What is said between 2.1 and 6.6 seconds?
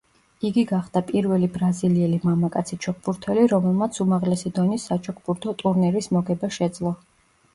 მამაკაცი ჩოგბურთელი, რომელმაც უმაღლესი დონის საჩოგბურთო ტურნირის მოგება